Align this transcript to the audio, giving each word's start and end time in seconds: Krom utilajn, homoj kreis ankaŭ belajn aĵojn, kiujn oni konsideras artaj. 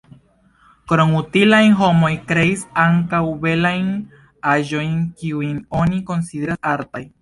Krom 0.91 1.11
utilajn, 1.19 1.75
homoj 1.81 2.09
kreis 2.33 2.65
ankaŭ 2.87 3.21
belajn 3.45 3.95
aĵojn, 4.57 5.01
kiujn 5.23 5.65
oni 5.85 6.05
konsideras 6.13 6.65
artaj. 6.77 7.09